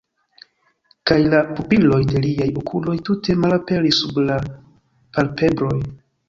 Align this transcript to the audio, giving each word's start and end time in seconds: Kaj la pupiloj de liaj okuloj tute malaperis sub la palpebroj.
Kaj 1.09 1.17
la 1.33 1.41
pupiloj 1.59 1.99
de 2.13 2.21
liaj 2.23 2.47
okuloj 2.63 2.95
tute 3.11 3.37
malaperis 3.43 4.01
sub 4.05 4.19
la 4.31 4.39
palpebroj. 4.49 5.77